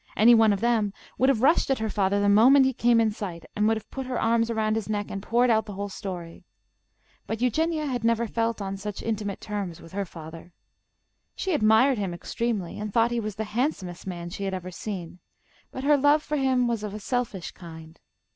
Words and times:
Any 0.17 0.33
one 0.33 0.51
of 0.51 0.61
them 0.61 0.93
would 1.19 1.29
have 1.29 1.43
rushed 1.43 1.69
at 1.69 1.77
her 1.77 1.87
father 1.87 2.19
the 2.19 2.27
moment 2.27 2.65
he 2.65 2.73
came 2.73 2.99
in 2.99 3.11
sight, 3.11 3.45
and 3.55 3.67
would 3.67 3.77
have 3.77 3.91
put 3.91 4.07
her 4.07 4.19
arms 4.19 4.49
around 4.49 4.75
his 4.75 4.89
neck 4.89 5.11
and 5.11 5.21
poured 5.21 5.51
out 5.51 5.67
the 5.67 5.73
whole 5.75 5.89
story. 5.89 6.43
But 7.27 7.39
Eugenia 7.39 7.85
had 7.85 8.03
never 8.03 8.25
felt 8.25 8.63
on 8.63 8.77
such 8.77 9.03
intimate 9.03 9.39
terms 9.39 9.79
with 9.79 9.91
her 9.91 10.05
father. 10.05 10.53
She 11.35 11.53
admired 11.53 11.99
him 11.99 12.15
extremely, 12.15 12.79
and 12.79 12.91
thought 12.91 13.11
he 13.11 13.19
was 13.19 13.35
the 13.35 13.43
handsomest 13.43 14.07
man 14.07 14.31
she 14.31 14.45
had 14.45 14.55
ever 14.55 14.71
seen, 14.71 15.19
but 15.71 15.83
her 15.83 15.97
love 15.97 16.23
for 16.23 16.37
him 16.37 16.67
was 16.67 16.81
of 16.81 16.95
a 16.95 16.99
selfish 16.99 17.51
kind. 17.51 17.99